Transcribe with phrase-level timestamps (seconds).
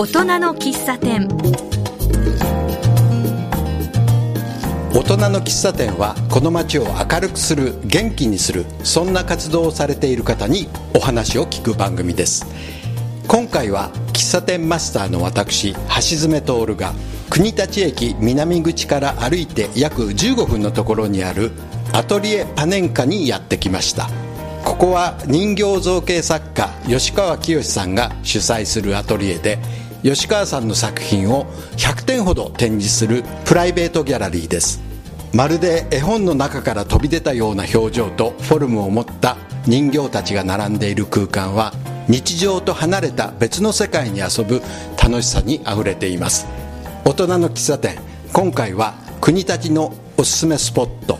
[0.00, 1.28] 大人の喫茶店。
[4.94, 12.46] 大人の喫茶店はこの街を明るくする元気にするそんな活動をされている方にお話を聞く番組です。
[13.28, 16.94] 今回は喫茶店マスターの私橋爪徹が
[17.28, 21.50] 国立駅南口から歩いて約15分のところにある
[21.92, 24.08] アトリエパネンカにやってきました。
[24.64, 29.58] ここは人形造形作家吉川清さんが主催するアトリエで
[30.02, 31.44] 吉川さんの作品を
[31.76, 34.80] 100点ほど展示するプライベートギャラリーです。
[35.34, 39.36] まるで絵本の中から飛び出たような表情とフォルムを持った
[39.66, 41.72] 人形たちが並んでいる空間は
[42.08, 44.62] 日常と離れた別の世界に遊ぶ
[45.00, 46.46] 楽しさにあふれています。
[47.04, 47.98] 大人の喫茶店
[48.32, 51.18] 今回は国立のおすすめスポット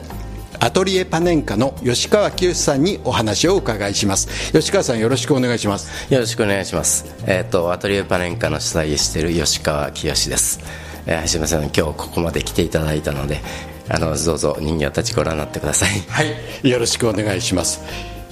[0.63, 4.53] アトリエパネンカの吉川清さんにお話をお伺いします。
[4.53, 6.13] 吉川さんよろしくお願いします。
[6.13, 7.07] よろしくお願いします。
[7.27, 10.61] えっ、ー、とアトリエパネンカの主催している吉川清です。
[11.07, 11.63] えー、橋本さん。
[11.63, 13.41] 今日ここまで来ていただいたので
[13.89, 15.99] あのどうぞ人形たちご覧になってください。
[16.09, 16.69] はい。
[16.69, 17.81] よろしくお願いします、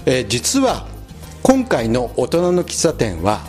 [0.05, 0.87] えー、実は
[1.43, 3.41] 今回の大人の喫茶店は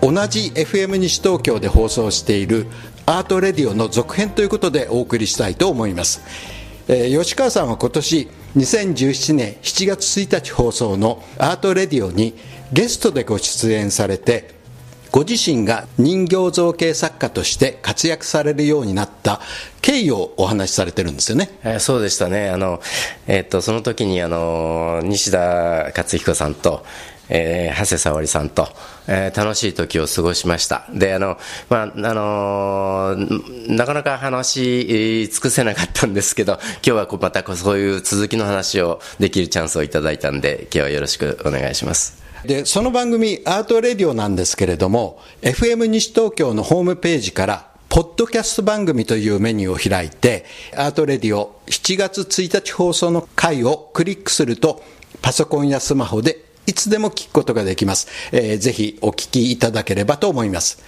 [0.00, 2.66] 同じ FM 西東京で放送している
[3.04, 6.55] アートレディオの続編ということでお送りしたいと思います
[6.88, 12.34] えー、吉川さんは今年2017年7月1日放送のアートレディオに
[12.72, 14.54] ゲストでご出演されて
[15.10, 19.40] ご自身が人形造形作家として活躍されるようになった
[19.80, 21.48] 経緯をお話しされてるんですよね。
[21.64, 22.50] えー、そうでしたね。
[22.50, 22.80] あの、
[23.26, 26.84] えー、っと、その時にあの、西田勝彦さんと、
[27.28, 28.68] えー、長谷沙織さんと、
[29.08, 30.86] えー、楽しい時を過ごしました。
[30.92, 42.22] で、あの、まあ、あのー、なかなか話尽くせなかったんですけど、今日はこうまたそういう続きの話をできるチャンスをいただいたんで、今日はよろしくお願いします。
[42.44, 50.44] で、その番組、アートレディオなんですけれども、FM 西東京のホームページから、ポッドキャスト番組というメニューを開いて、
[50.76, 54.82] アートレディオ7月1日放送の回をクリックすると、
[55.22, 58.08] パソコンやスマホでいつでも聞くことができます。
[58.32, 60.82] えー、ぜひお聞きいただければと思います。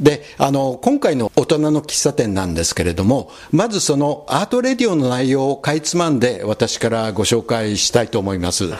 [0.00, 8.70] で、あの、今回の大人の喫茶店なんですけれども、まずそのアートレディオの内容をかいつまんで私からご紹介したいと思います。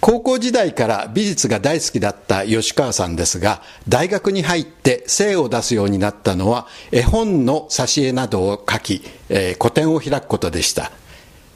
[0.00, 10.92] 高校時代から美術が大好きだった吉川さんですが、大学に入って精を出すようになったのは、絵本の挿絵などを書き、えー、個展を開くことでした。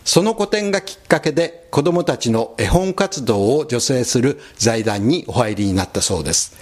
[0.04, 6.56] その個展がきっかけで子供たちの絵本活動を助成する財団にお入りになったそうです。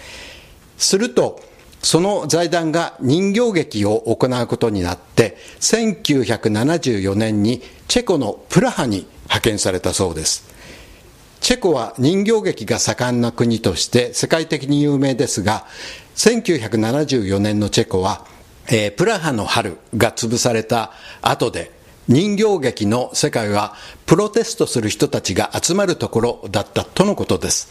[0.79, 1.41] すると、
[1.83, 10.57] その財団が人形劇を行うことになって、1974年にチェコのプラハに派遣されたそうです。
[11.41, 15.65] チェコは人形劇が盛んな国として世界的に有名ですが、
[16.17, 18.25] 1974年のチェコは、
[18.69, 20.93] えー、プラハの春が潰された
[21.23, 21.71] 後で
[22.09, 23.75] 人形劇の世界は
[24.07, 27.69] プロテストする人たちが集まるところだったとのことです。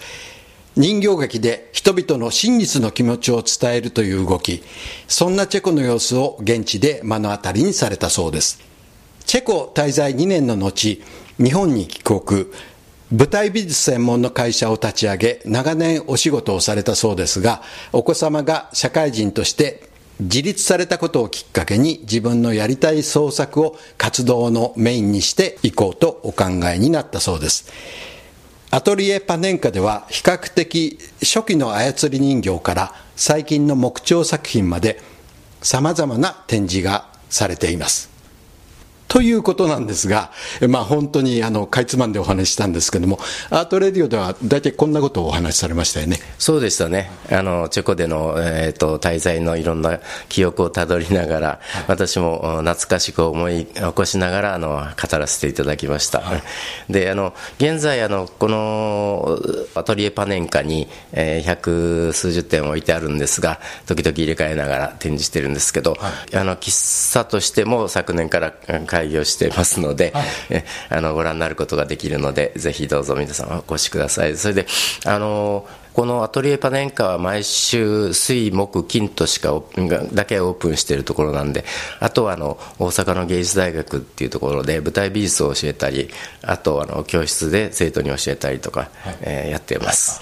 [0.75, 4.61] 人形劇で人々の真実の気持ちを伝えるという動き、
[5.07, 8.59] そんなチェコの様子を現地で目の当たりにされたそうです。
[9.25, 11.01] チェコ滞在2年の後、
[11.37, 12.47] 日本に帰国、
[13.11, 17.61] 舞台美術専門の会社を立ち上げ、長年お仕事をされたそうですが、
[17.93, 27.71] お子様が社会人として自立されたことをきっかけに自分のやりたい創作を活動のメインにしていこうとお考えになったそうです。
[28.71, 34.99] アトリエパネンカでは比較的初期の操り人形から最近の木彫作品まで
[35.61, 38.14] 様々な展示がされています。
[39.07, 40.31] ということなんですが、
[40.67, 46.19] まあ本当にあの、かいつまんでお話ししたんですけども、アートレディオでは大体こんなことをお話しされましたよね。
[46.37, 47.11] そうでしたね。
[47.31, 49.99] あの、チェコでの、えっ、ー、と、滞在のいろんな
[50.29, 56.21] 記憶をたどりながら、はい、私も懐かしく思い起こしながら、あの、語らせていただきました。
[56.21, 56.43] はい、
[56.91, 59.39] で、あの、現在、あの、この
[59.75, 68.53] アトリエパネンカに、えー、百数十点置いてあるんですが、時々入れ替えながら展示してるんですけど、はい、あの、喫茶としても昨年から
[68.87, 74.37] 開開業してますので、はい、えあのご覧になることができるのでぜひどうぞ皆様お越しください。
[74.37, 74.65] それで
[75.05, 79.61] あのこのアトリエパネンカは毎週水木金としか
[80.13, 81.63] だけオープンしているところなんで
[82.01, 86.09] あとはあの大阪の芸術大学っていうところで舞台美術を教えたり
[86.41, 90.21] あとあの教室で生徒に教えたりとか、はい、えー、やっています。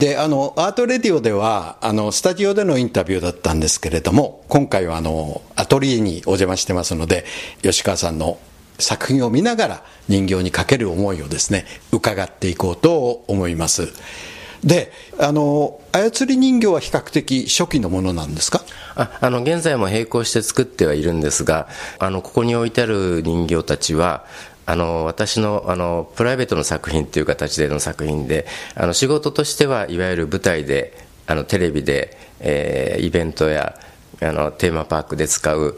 [0.00, 7.26] であのアートレディオではあのスタジオでのインタビューだったんですけれども今回はあのアトリエにお邪魔してますので
[7.60, 8.38] 吉川さんの
[8.78, 13.92] 作品を見ながら人形にかける思いをですね伺っていこうと思います。
[14.64, 18.62] であの操り人形は比較的初期のものなんですか？
[18.94, 21.68] ああの現在も並行して作ってはいるんですが
[21.98, 24.24] あのここに置いてある人形たちは
[24.70, 28.46] あの私のあのプライベートの作品という形での作品で
[28.76, 30.96] あの仕事としてはいわゆる舞台で
[31.26, 33.76] あのテレビで、えー、イベントや
[34.20, 35.76] あのテーマパークで使う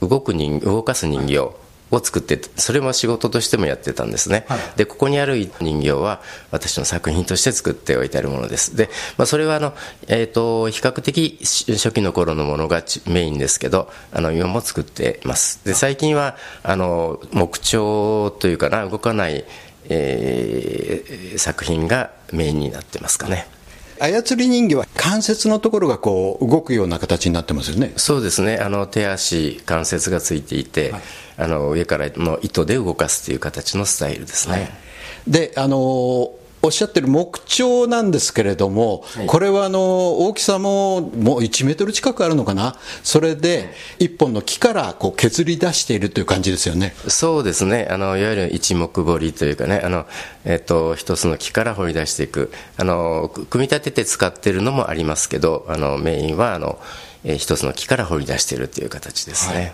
[0.00, 1.52] 動く人動かす人形
[1.92, 8.74] を作ってそれも仕事としてもやってたんですね、はい、でここにある人形は私の作品として作っておいてあるものです。
[8.74, 9.74] で、まあ、それはあの、
[10.08, 15.64] えーと、比較的初期の頃のものがメインですけどあの今も作っています。
[15.64, 19.44] で最近はあの木彫というかな動かない、
[19.90, 23.46] えー、作品がメインになってますかね
[24.02, 27.92] 操り人形は関節のところがこう動くような形になってますよね。
[27.96, 28.58] そうですね。
[28.58, 31.02] あの手足関節がついていて、はい、
[31.36, 34.70] あの上からの糸で動かすという形のスタイルですね、はい、
[35.28, 36.32] であの
[36.62, 46.94] おっしゃってる木彫なんですけれども、はい、これはあの大きさももう1メートル近くあるのかな、それで一本の木からこう削り出しているという感じですよね。
[47.08, 50.06] そうですね、あのいわゆる一木彫りというかね、あの
[50.44, 52.52] えっと、一つの木から掘り出していく。
[52.76, 56.78] あの、組み立てて使っているのもありますけど、あのメインはあの、
[57.24, 59.54] え一つの木から掘り出しているという形ですね。
[59.54, 59.72] はい。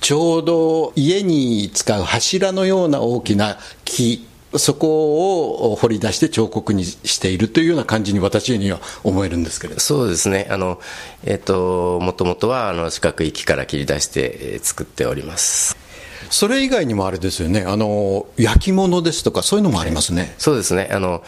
[0.00, 4.26] ちょうど家に使う柱のような大きな木
[4.56, 9.80] そこを掘り出して彫刻にしているというような感じに私には思えるんですけれど。
[9.80, 10.48] そうですね。
[10.50, 10.80] あの、
[11.24, 15.76] えーと、もともとはあの四角い木から切り出して作っております。
[16.30, 17.62] それ以外にもあれですよね。
[17.62, 20.34] あの焼き物ですとかそういうのもありますね。
[20.38, 20.88] そうですね。
[20.92, 21.22] あの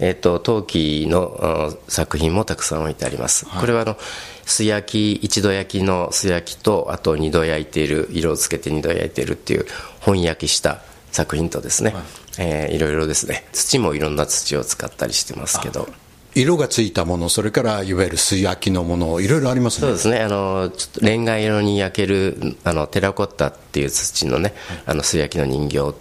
[0.00, 3.96] えーと、陶器の作品もたくさん置いてあります、はい、これはあの
[4.44, 9.66] 素焼き一度焼きの素焼きとあと二度焼いている色をつけて二度焼いているっていう
[10.00, 10.80] 本焼きした
[11.14, 12.02] 作品とですね、はい。
[12.38, 13.46] えー、いろいろですね。
[13.52, 15.88] 土もいろんな土を使ったりしてますけど。
[16.34, 19.80] 色がついたものそれからいわゆる素焼きのものいろいろありますね。
[19.82, 20.18] そうですね。
[20.18, 25.94] あのちょっとレンガ色に焼けるあのテラコッタっていう土のね、はい、あの素焼きの人形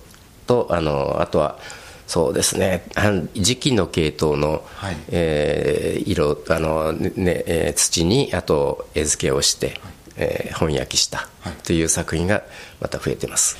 [0.48, 1.60] とあのあとは
[2.08, 2.84] そうですね。
[2.96, 9.78] 磁器の系統の、はい、えー、色あの、ねえー、土にあと絵付けをして、はい、
[10.18, 11.30] えー、本焼きした
[11.64, 12.42] という作品が
[12.82, 13.56] また増えてます、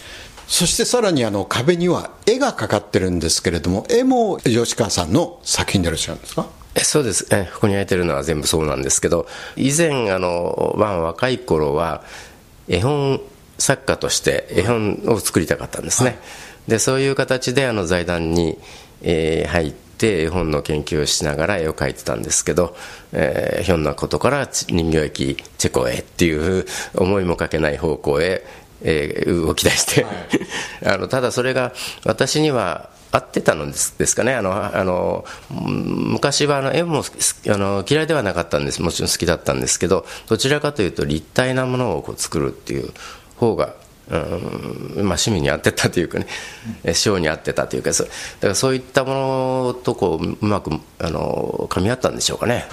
[0.54, 6.46] そしてさらにあの壁には絵がかかってるんですけれども、絵も吉川さんの作品でいらっしゃるんですか？
[6.76, 12.04] そうです、えここに焼いてるのは全部そうなんですけど、以前、あのまあ、若い頃は、
[12.68, 13.20] 絵本
[13.58, 16.20] 作家として絵本を作りたかったんですね、はい、
[16.68, 18.60] でそういう形であの財団に、
[19.02, 22.76] えー、入って、絵本の研究をしながら絵を描いてたんですけど、
[23.12, 28.46] えー、ひょんなことから人形劇チェコへっていう思いもかけない方向へ
[28.82, 30.16] えー、動き出して、はい、
[30.86, 31.74] あのただそれが
[32.06, 34.34] 私には合ってたのですですかね。
[34.34, 38.82] あのあの昔はあの絵もあの嫌いではなかったんです。
[38.82, 42.92] もちろん好きだったんですけどどちらかというと立体なものをこう作るっていう
[43.38, 43.76] 方が
[44.10, 44.30] うんまあ、
[45.02, 46.28] 趣味に合ってたというかね、
[46.94, 48.08] ショーに合ってたというかだか
[48.42, 52.66] らそういったものとこううまくあの噛み合ったんでしょうかね。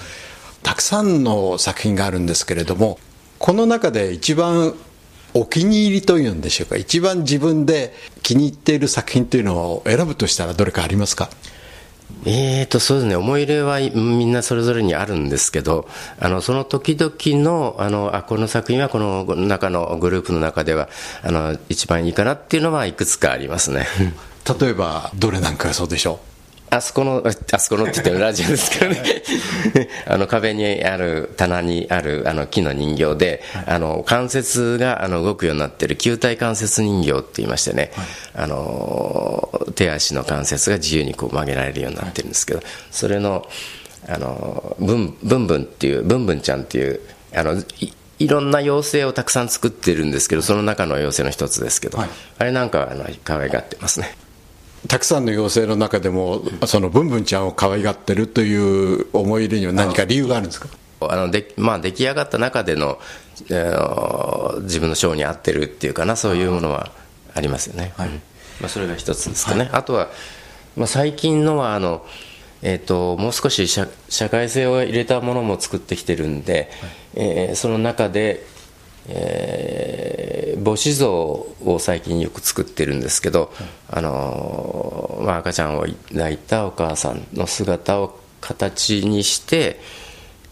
[0.63, 2.99] たくさんの作品があるんですけれども
[3.39, 4.75] この中で一番
[5.35, 6.77] お気に入りというんでしょうか。
[6.77, 11.31] 一番自分で気に入っている作品というのを選ぶとしたらどれかありますか？
[12.27, 20.89] えーとそうですね、思い入れはみんなそれぞれにあるんですけど、あのその時々のあのあこの作品はこの中のグループの中では
[21.23, 23.87] あの一番いいかなっていうのはいくつかありますね。
[24.61, 26.30] 例えばどれなんかそうでしょう？
[26.71, 29.03] あそこの、あそこのって言ってもラジオですけどね、
[30.07, 37.91] あの壁にある、棚にあるあの木の人形で、あの関節があの動くようになっている球体関節人形って言いましてね、
[38.35, 42.61] あの手足の関節が自由にこう曲げられるようになってるんですけど、
[42.91, 43.47] それの、
[44.09, 47.01] あのブンブンブンっていう、ブンブンちゃんっていう、
[47.35, 52.09] あのいいろんな妖精をたくさん作ってるんですけど、その中の妖精の一つですけど、はい、
[52.39, 54.15] あれなんかあの可愛がってますね。
[54.89, 60.69] たくさんの妖精の中でも、そのブンブンちゃんを可愛がってるという思い入れには何か理由があるんですか？
[61.03, 62.99] あので、まあ、出来上がった中での、
[63.49, 66.93] えー、自分のショーに合ってるっていうかな、そういうものは
[67.35, 67.95] ありますよね。
[67.97, 68.09] はい、
[68.61, 69.61] まあ、それが一つですかね。
[69.61, 70.09] はい、あとは、
[70.77, 72.05] まあ、最近のはあの、
[72.63, 78.45] えーと、もう少し社社会性を入れたものも作ってきてるんで、はい、えー、その中で、
[79.09, 80.20] えー、
[80.63, 83.53] 母子像を最近よく作ってるんですけど、
[83.89, 89.81] あのまあ、赤ちゃんを抱いたお母さんの姿を形にして、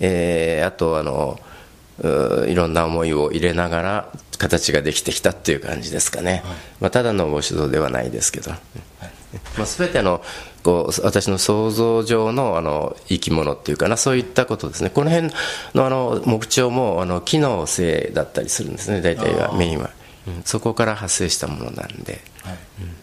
[0.01, 1.39] えー、あとあの
[2.47, 8.51] いろんな思いを入れながら形ができてきたっていう感じですかね、はい、まあ、ただの母子像ではないですけど。
[8.51, 8.61] はい。
[9.59, 10.23] まあ、全てあの
[10.63, 14.91] こう私の想像上のあの生き物っていうかなそういったことですね。
[14.91, 15.31] この辺
[15.75, 19.91] のあの木彫もあの機能性だったりするんですね大体はメインは、うん、
[20.45, 22.59] そこから発生したものなんで、はい。
[22.81, 22.97] うん、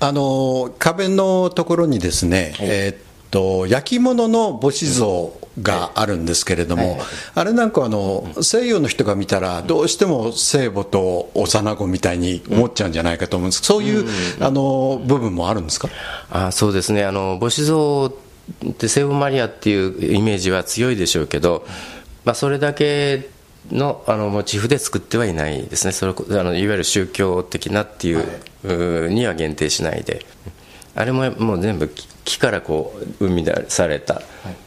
[0.00, 6.98] あの壁のところにですね、はい、えーと焼き物の母子像があるんですけれども、
[7.34, 14.06] あれなんかあの西洋の人が見たらどうしても聖母と幼子みたいに思っちゃうんじゃないかと思うんですそういう
[14.40, 15.90] あの部分もあるんですか？
[16.30, 17.04] あそうですね。
[17.04, 21.66] あの母子像って聖母マリアっていうイメージは強いでしょうけど、
[22.24, 23.28] まあ、それだけ
[23.70, 25.92] のあのモチーフで作ってはいないですね。
[25.92, 30.24] それあのいわゆる宗教的なっていう、はい、には限定しないで。
[30.94, 31.92] あれももう全部
[32.24, 34.24] 木からこう生み出された、はい、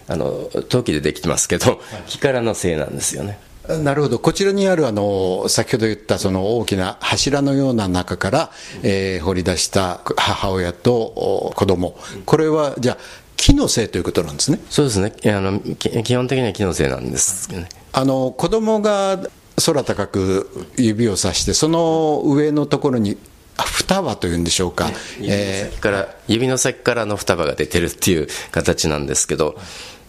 [0.08, 3.38] あの陶器でできてますけど、はい、木からのせいなんですよね。
[3.84, 11.96] なるほど、こちらにあるあの先ほど言ったその大きな柱のような中から、えー、掘り出した母親と子供。
[12.26, 12.98] これはじゃあ、
[13.38, 14.60] 木のせいということなんですね。
[14.70, 15.14] そうですね。
[15.26, 19.20] あの基本的には木のせいなんです、ね、あの子供が
[19.66, 23.18] 空高く指をさして、その上のところに
[23.58, 29.56] 双葉というんでしょうか、ね、指の先から、えー、指の先からの双葉が出てるっていう形なんですけど、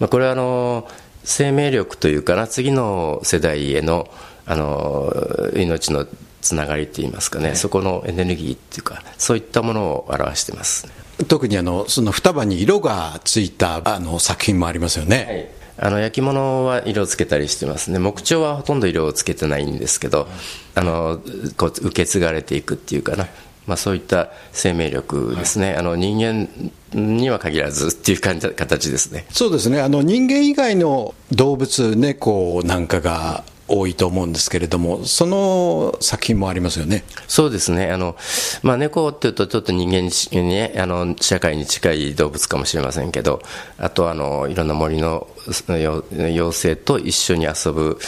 [0.00, 0.88] まあ、これはあの
[1.24, 4.08] 生命力というかな次の世代への
[4.44, 5.12] あの
[5.54, 6.06] 命の
[6.40, 10.88] つながりといいますかね、そこのエネルギーっていうかそういったものを表してます、
[11.28, 17.98] 特にあのその双葉に色がついたあの作品もありますよね、はい、あの焼き物は色をつけたりしてますね。
[17.98, 20.28] 木彫はほとんど色をつけてないんですけど、
[20.76, 21.20] あの
[21.56, 23.26] こう受け継がれていくっていうかな。
[23.66, 26.48] まあ、そういった生命力ですね、はい、あの人間
[26.92, 29.24] には限らずっていう感じ形ですね。
[29.30, 29.80] そうですね。
[29.80, 37.04] あの人間以外の動物猫なんかが多いと思うんですけれども、その作品もありますよね。
[37.28, 38.16] そうですね、あの
[38.62, 43.40] まあ、猫っていうと、ちょっと人間に、ね、あの社会に近い動物かもしれませんけど、
[43.78, 45.26] あとあのいろんな森の
[45.68, 47.98] 妖精と一緒に遊ぶ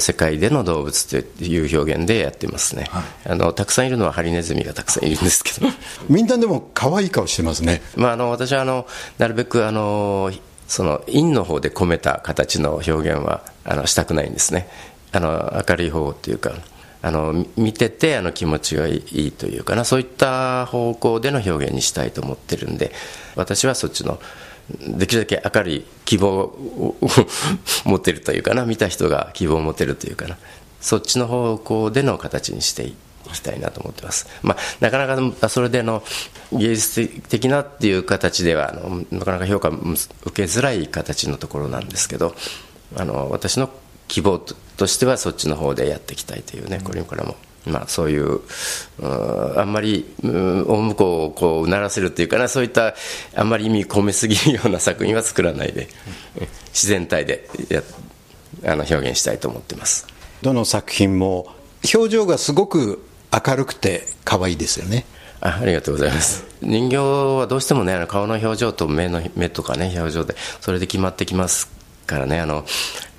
[0.00, 5.68] 世界での動物という表現でやってますね、はい、あのたくさんいるのはハリネズミがたくさんいるんですけど、
[6.08, 7.82] みんなでも可愛い顔してますね。
[7.96, 8.86] まあ、あの私はあの
[9.18, 10.30] なるべくあの
[10.66, 14.68] その陰の方で込めた形の表現はあのしたくないんですね。
[15.12, 16.52] あの明るい方っていうか
[17.02, 19.84] あの見ててあの気持ちがいいというかな。
[19.84, 22.92] そういった方向での表現にしたいと思ってるんで
[23.36, 24.18] 私はそっちの
[24.88, 26.96] できるだけ明るい希望を
[27.84, 28.64] 持てるというかな。
[28.64, 30.38] 見た人が希望を持てるというかな。
[30.80, 36.02] そっちの方向での形にしていってきたいなと思ってます、まあ、なかなかそれでの
[36.52, 39.78] 芸術的なっていう形ではあのなかなか評価受
[40.32, 42.34] けづらい形のところなんですけど
[42.96, 43.70] あの私の
[44.08, 44.38] 希望
[44.76, 47.36] としてはそっちの方でやっていきたいというね、これからも。
[47.66, 48.40] まあ、そういう、
[49.02, 52.94] あんまり、大向こうをこううならせるというかな、そういった
[53.34, 55.88] あんまり意味込めすぎるような作品は作らないで、
[56.74, 57.82] 自然体でや
[58.64, 60.06] あの表現したいと思ってます。
[60.42, 61.54] どの作品も
[61.94, 63.02] 表情がすごく
[63.46, 65.04] 明るくて可愛いですよね。
[65.40, 66.44] あありがとうございます。
[66.62, 66.96] 人形
[67.36, 71.70] はどうしてもね顔の表情と目の目とかね表情でそれで決まってきます
[72.06, 72.40] からね。
[72.40, 72.64] あの、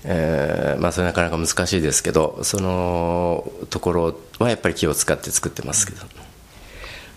[0.06, 6.06] えー、まあそれなかなか難しいですけどそのところはやっぱり気を使って作ってますけど。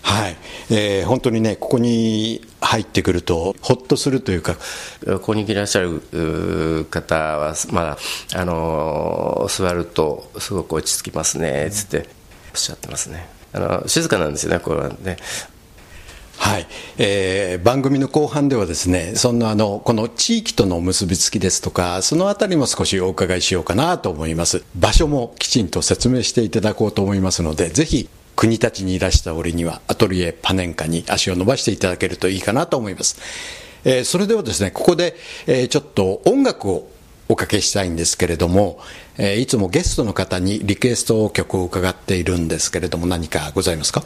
[0.01, 0.37] はい、
[0.71, 4.55] えー、本当にね、ここに入ってくると、ほっとするというか、
[5.05, 7.97] ここにいらっしゃる方は、ま
[8.33, 12.07] あ、あの座ると、すごく落ち着きますねつって。
[12.07, 12.18] お
[12.55, 13.27] っしゃってますね。
[13.53, 15.17] あの静かなんですよね、これはね。
[16.39, 33.19] はいえー、番組の後半ではですねそんなあのこの地域との結びつきですとかそのあたりも少しお伺いしようかなと思います場所もきちんと説明していただこうと思いますのでぜひ国立にいらした折にはアトリエパネンカに足を伸ばしていただけるといいかなと思います、
[33.83, 36.89] えー、それではですねここで、えー、ちょっと音楽を
[37.27, 38.79] おかけしたいんですけれども、
[39.21, 44.01] えー、いつもゲストの方にリクエスト曲を伺っているんですけれども何かございますか？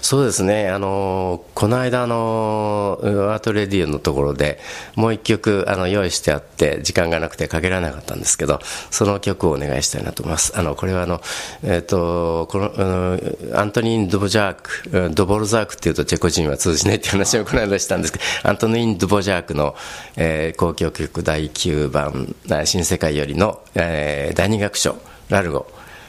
[0.00, 4.58] そうですね、あのこの間の、アートレディオのところで
[4.96, 8.60] もう一曲あの用意してあって時間がなくてかけられなかったんですけど
[8.90, 10.58] その曲をお願いしたいなと思います。
[10.58, 11.20] あのこれはあの、
[11.62, 19.76] えーと、この、アントニーン・ドボジャークドボルザークっていうとチェコ人は通じないっていう話をこの間したんですけどアントニーン・ドボジャークの、
[20.16, 22.34] えー、交響曲第9番
[22.64, 24.96] 「新世界よりの」えー、第2楽章
[25.28, 25.66] ラルゴ。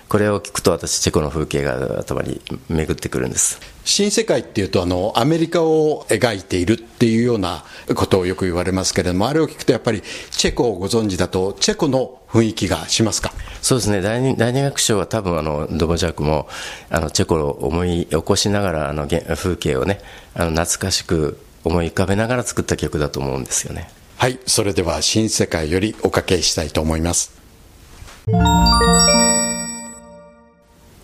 [0.08, 3.60] これを聞くと私チェコの風景が頭に巡ってくるんです。
[3.86, 13.34] 新世界っていうとあのアメリカを描いているっていうようなことをよく言われますけれどもあれを聞くとやっぱりチェコをご存知だとチェコの雰囲気がしますか？
[13.62, 14.01] そうですね。
[14.01, 16.48] 第二第二楽章は多分あのドボジャクも
[16.89, 20.01] あのチェコを思い起こしながらあの風景をね
[20.34, 23.91] あの懐かしく思い浮かべながら作った曲だと思うんですよね。
[24.17, 24.39] はい。
[24.48, 27.38] それでは新世界よりおかけしたいと思います
[28.32, 28.38] 大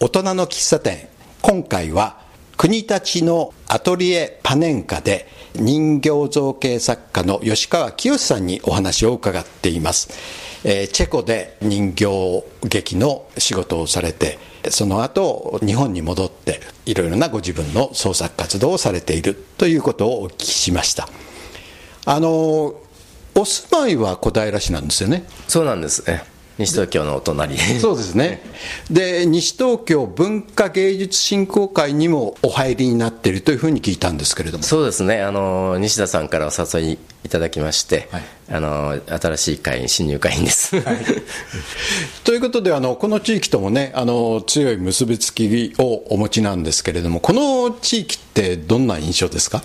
[0.09, 1.07] 人の喫茶店
[1.41, 2.19] 今回は
[2.55, 10.09] 国立のアトリエパネンカで人形造形作家の吉川清さんにお話を伺っています、
[10.63, 14.37] えー、チェコで人形劇の仕事をされて
[14.69, 21.09] その後日本に戻っていろいろなご自分の創作活動をされているということをお聞きしました。
[22.05, 22.75] あの
[23.37, 25.25] お住まいは小平市なんですよね？
[25.47, 26.07] そうなんです。
[26.07, 27.57] ね西東京のお隣。
[27.79, 28.41] そうですね。
[28.89, 34.63] で西東京文化芸術振興会にもお入りになっているというふうに聞いたんですけれども。
[34.63, 35.21] そうですね。
[35.21, 40.97] あの西田さんからお誘いいただきまして、はい、あの新しい会員新入会員です、はい、
[42.23, 49.63] ということであのこの地域ともねあの強い結びつきをお持ちなんですけれどもこの地域ってどんな印象ですか？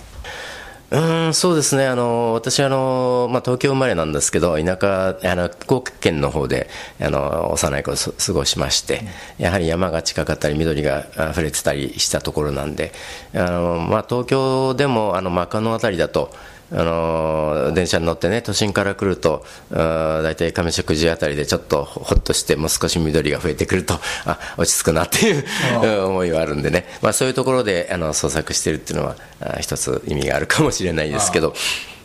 [0.91, 6.69] うんそうですね、あの私あの、まあ、東京生まれなんですけど、田舎、あの福岡県の方で
[6.99, 9.01] あの幼い頃過ごしまして、
[9.37, 12.91] やはり山が近かったり、緑が溢れてたりしたところなんで、
[13.33, 16.29] あのまあ、東京でもあの中野辺りだと、
[16.73, 29.15] あの電車に乗ってね都心から来ると大体上食事あたりでちょっとほっとしてもう少し緑が増えてくるとあ落ち着くなっていう思いはあるんでね、まあ、そういうところであの創作してるっていうのは
[29.59, 31.53] 一つ意味があるかもしれないですけど。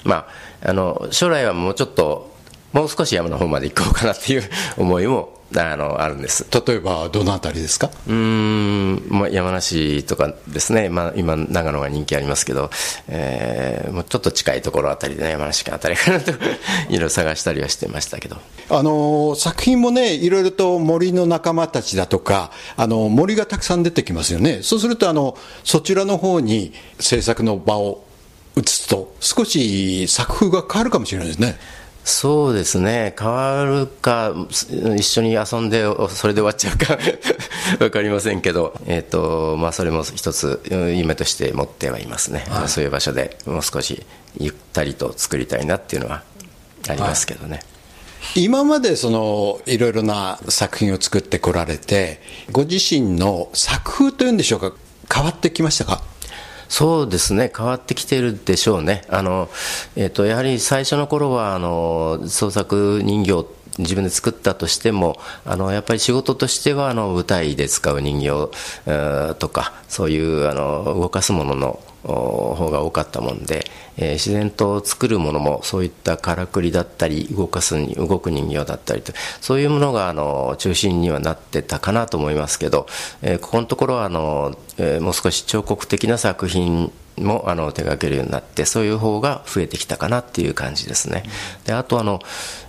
[0.04, 0.28] ま
[0.62, 2.36] あ、あの将来はもうちょっと
[2.73, 4.42] もう少し山の方まで行こうかなっていう
[4.76, 6.44] 思いも あのあるんです。
[6.66, 7.88] 例えばどの辺りですか？
[8.08, 12.68] うん、まあ、山梨とかですね、まあ、今長野が人気ありますけど、
[13.06, 16.32] えー、もうちょっと近いところあたりで、ね、山梨県あたりかなと
[16.90, 18.37] いろいろ探したりはしてましたけど。
[18.68, 24.58] あの作品もねいろいろと森の仲間たちだとかあの森がたくさん出てきますよね。
[24.62, 28.04] そうするとあのそちらの方に制作の場を
[28.56, 31.57] 移すと少し作風が変わるかもしれないですね
[32.09, 34.33] そうですね、変わるか、
[34.97, 36.97] 一緒に遊んで、それで終わっちゃうか
[37.81, 44.07] 分かりませんけど、えーとまあ、それも一つ、夢として持ってはいますね、はい、そういう場所でもう少し
[44.38, 46.23] ゆったりと作りたいなっていうのは
[46.88, 47.57] ありますけどね。
[48.21, 52.21] はい、今までそのいろいろな作品を作ってこられて、
[52.53, 54.73] ご自身の作風というんでしょうか、
[55.12, 56.03] 変わってきましたか？
[56.68, 59.48] そうですね、変わってきてるでしょうね、あの
[59.94, 73.65] えーと、やはり最初の頃はあの創作人形自分で作ったとしてもあのやっぱり仕事としてはあの舞台で使う人形とかそういうあの動かすものの方が多かったもんで、
[73.97, 82.87] えー、自然と作るものもそういったからくりだったり動かす動く人形だったりとそういうものがあの中心にはなってたかなと思いますけど、
[83.23, 91.24] えー、ここのところはあの、えー、もう少し彫刻的な作品もあの手掛けるようになってそういう方が増えてきたかなっていう感じですね。
[91.64, 92.20] であとあの、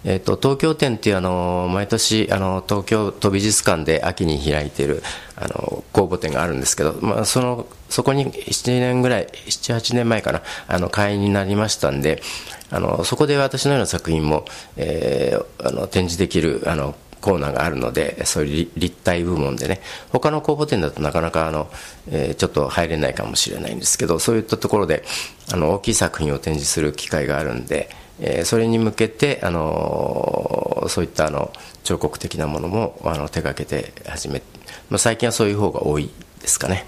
[0.04, 5.04] えーと、東京展っていうあの毎年あの東京都美術館で秋に開いている
[5.36, 12.22] あの公募展があるんですけど、まあ、そのそこに7年ぐらい78年前かなあの会員になりましたんで
[12.70, 21.70] あのそこで私のような作品も、えー、あの展示できるあのコーナーがあるのでそういう立体部門でね他の公募展だとなかなかあの、
[22.10, 25.04] えー、ちょっと入れないかもしれないんですけどそういったところで
[25.52, 31.52] あの大きい作品を展示する機会があるんで、えー、それに向けて、あのそういったあの
[31.84, 34.42] 彫刻的なものもあの手がけて始め、
[34.90, 36.10] まあ、最近はそういう方が多い
[36.42, 36.86] ですかね。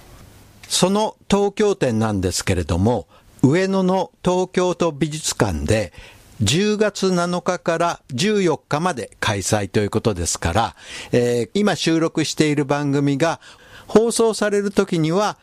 [0.67, 3.07] その東京展なんですけれども
[3.41, 5.93] 上野の東京都美術館で
[6.41, 10.75] 10月7日から14日まで開催ということですから、
[11.11, 13.39] えー、今収録している番組が
[13.87, 15.37] 放送される時には、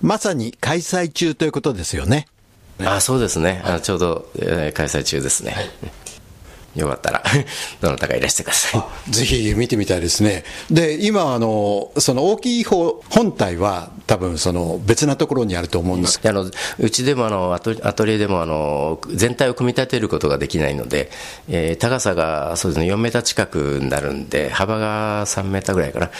[0.00, 2.26] まさに開催中ということですよね。
[2.82, 5.52] あそうですね、あちょうど、えー、開催中ですね。
[5.52, 5.99] はい
[6.74, 7.22] よかったら、
[7.80, 9.12] どなたかいらしてください。
[9.12, 10.44] ぜひ見てみたいですね。
[10.70, 21.10] で、今、あの、その大きい方、本体は多分その別なところにあると思うんですあのうちでもあのアトリエでもあの全体を組み立てることができないので、
[21.48, 26.10] えー、高さがそうです、ね、4メーター近くになるんで幅が3メーターぐらいかな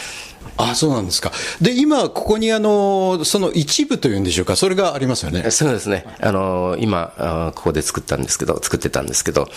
[0.57, 1.31] あそうなんですか。
[1.61, 5.49] で、今、ここにあの、その一部というんでしょうか、それがありますよね。
[5.49, 6.05] そうですね。
[6.19, 9.47] あの、今、あここで作ったんですけど、作ってたんですけど、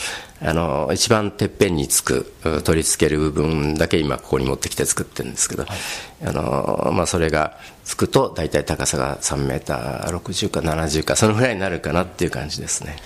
[0.41, 2.33] あの、一番てっぺんにつく、
[2.65, 5.79] 取り付ける部分だけ今、ここに持ってきて作ってるんですけど、はい、
[6.27, 12.97] あの、まあ、それがつくと、大体高さが3メーター60か70か、そのぐらいになるかなっていう感じですね。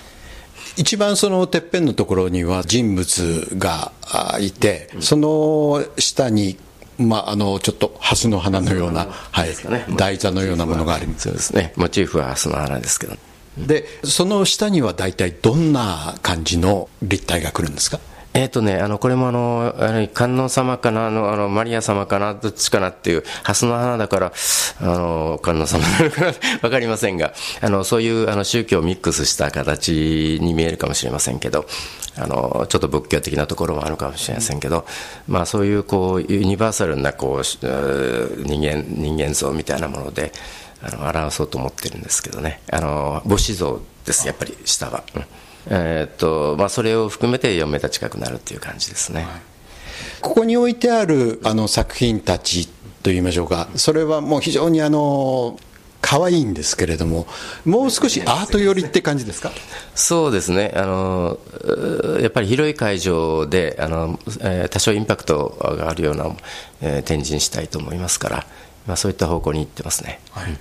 [0.77, 3.91] 一番そのてっぺんのところには人物が
[4.39, 6.57] いて、その下に
[6.99, 9.49] まあ、あのちょっと蓮の花のような、はい、
[9.95, 11.23] 台座のようなものがあります。
[11.23, 11.73] そうですね。
[11.75, 13.15] モチーフは蓮の花ですけど。
[13.57, 17.99] で、その下には大体どんな感じの立体が来るんですか？
[18.39, 24.33] えっ、とね、あの、これもあの、あの観音様かな、あの、あのマリア様かな、どっちかなっていう、蓮の花だから、
[24.79, 26.27] あの、観音様なのかな、
[26.63, 31.65] わかりませんが、あの、そういうあの宗教をミックスした形に見えるかもしれませんけど、
[32.15, 34.85] あの、ちょっと仏教的なところもあるかもしれませんけど、
[35.27, 40.31] まあそういうこう、ユニバーサルなこう、人間、人間像みたいなもので、
[40.81, 42.61] あの、表そうと思ってるんですけどね。
[42.71, 45.03] あの、母子像です、やっぱり下は。
[45.13, 45.25] うん
[45.69, 49.31] えー、っとまあ、それを含めて4メーター近くなるっていう感じですね、はい、
[50.19, 52.67] ここに置いてあるあの作品たち
[53.03, 55.59] といいましょうか、それはもう非常にあの
[56.01, 57.27] 可愛いんですけれども、
[57.65, 59.51] もう少しアート寄りって感じですか？
[59.95, 60.71] そうですね。
[60.75, 61.37] あの、
[62.21, 66.33] やっぱり広い会場であの、えー、多少インパクトがあるような、
[66.81, 68.47] えー、展示にしたいと思いますから、
[68.87, 70.21] まあ、そういった方向に行ってますね。
[70.31, 70.57] はい。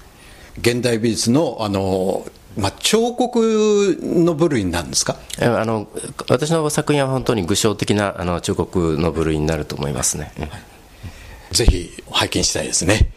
[0.59, 5.17] 現代美術のあのまあ、彫刻の部類なんですか？
[5.41, 5.87] あの
[6.29, 10.47] 私の作品は本当に具象的なあの彫刻の部類になると思いますね、は
[11.53, 13.11] い、ぜひ拝見したいですね。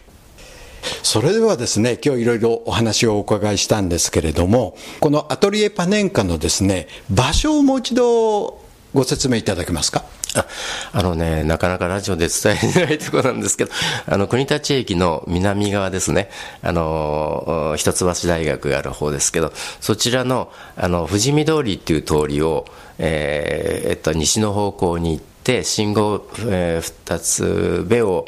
[1.04, 8.61] それではですね今日いろいろお話をお伺いしたんですけれどもこのアトリエパネンカのですね場所をもう一度
[8.94, 10.04] ご説明いただけますか？
[10.34, 10.46] あ
[10.94, 13.72] あのね、なかなかラジオで伝えないところなんですけど、
[14.08, 16.30] あの、国立駅の南側ですね、
[16.62, 19.52] あの、一橋大学がある方ですけど、
[19.82, 22.66] そちらの、あの、富士見通りっていう通りを、
[22.98, 28.26] えー、えっと、西の方向に行って、信号、えー、二つ目を、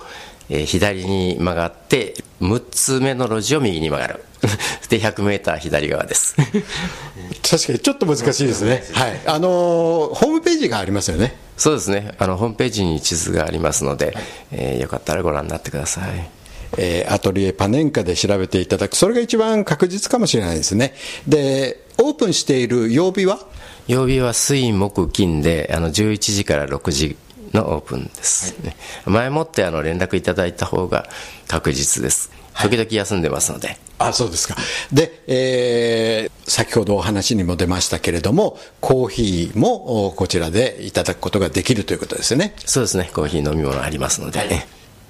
[0.50, 4.24] えー、左に曲がって、6つ目の路地を右に曲がる。
[4.90, 6.36] で、100メーター左側です。
[7.50, 8.84] 確かにちょっと難しいですね。
[8.94, 9.22] はい。
[9.28, 11.36] あのー、ホームページがありますよね。
[11.58, 12.16] そうですね。
[12.18, 14.16] あの、ホームページに地図がありますので、はい、
[14.52, 16.30] えー、よかったらご覧になってください。
[16.78, 20.96] えー、アトリエパネンカで調べていただく、それが一番確実かもしれないですね。
[21.28, 23.40] で、オープンしている曜日は？
[23.88, 27.18] 曜日は水木金で、あの、11時から6時
[27.54, 28.76] のオープンです、はい、
[29.06, 31.08] 前もってあの連絡いただいた方が
[31.48, 32.32] 確実です。
[32.54, 33.78] 時々休んでますので。
[34.00, 34.56] あそうですか。
[34.92, 42.54] で、えー、先ほどお話にも出ましたけれども、コーヒーもこちらでいただくことができるということですね。
[42.66, 43.10] そうですね。
[43.14, 44.40] コーヒー飲み物ありますので。
[44.40, 44.50] はい、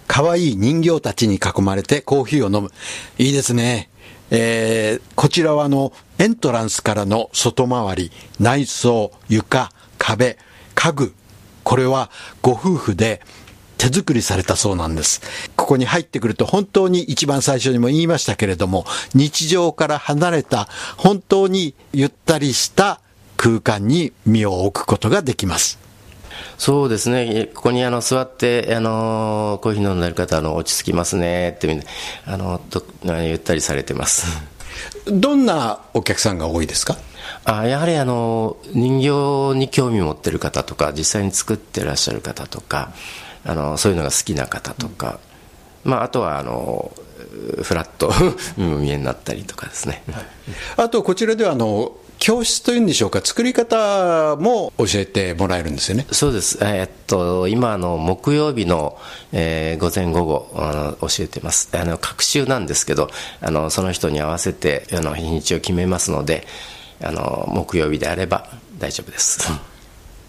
[0.08, 2.72] かわいい人形たちに囲まれてコーヒーを飲む。
[3.18, 3.90] いいですね。
[4.32, 10.38] えー、こちらはあの、エントランスからの外回り、内装、床、壁、
[10.76, 11.14] 家具、
[11.64, 12.10] これは
[12.42, 13.22] ご夫婦で
[13.84, 15.22] 手作りされたそうなんです。
[15.58, 23.02] ここに入ってくると本当に一番最初にも言いましたけれども、日常から離れた本当にゆったりした
[23.36, 25.80] 空間に身を置くことができます。
[26.58, 31.86] そうですね、ここにあの座って、あのコーヒー飲んでる方あの、落ち着きますねって
[32.26, 34.28] あのとゆったりされてます。
[35.08, 36.96] どんなお客さんが多いですか？
[37.44, 42.94] あやはりあの人形に興味を持ってる方とか実際に作ってらっしゃる方とか
[43.46, 45.20] あのそういうのが好きな方とか、
[45.84, 46.92] まあ、あとはあの
[47.62, 48.12] フラット
[48.58, 50.26] 見えになったりとかですね、はい、
[50.78, 56.08] あとこちらではあの教室というんでしょうか、作り方も教えてもらえるんですよね。
[56.10, 58.98] そうです、えー、っと今の、木曜日の、
[59.34, 63.10] えー、午前午後あの、教えてます、あの各週なんですけど、
[63.42, 66.48] あのその人に合わせてあの日にちを決めますので、
[67.04, 68.48] あの木曜日であれば
[68.80, 69.52] 大丈夫です。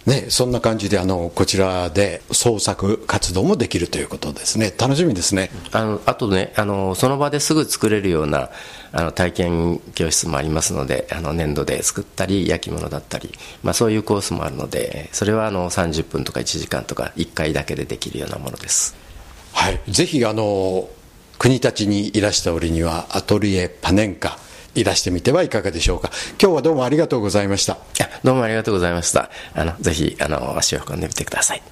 [0.06, 8.50] ね、そんな感じであのこちらで創作活動もできるということですね、楽しみですねあのあとねあの、その場ですぐ作れるような
[8.92, 18.94] あの体験教室もありますので、あの粘土で作ったり、焼き物だったり、まあ、そういうコースもあるので、それはあの30分とか1時間とか、1回だけでできるようなものです。
[19.52, 20.88] はい、ぜひあの
[21.38, 24.38] 国立にいらした折には、アトリエパネンカ。
[24.74, 26.10] いらしてみてはいかがでしょうか。
[26.40, 27.78] 今日はどうもありがとうございました。
[28.22, 29.30] どうもありがとうございました。
[29.54, 31.62] あのぜひあの足を運んでみてください。